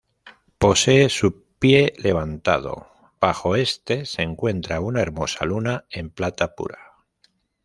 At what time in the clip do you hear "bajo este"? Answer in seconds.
3.19-4.07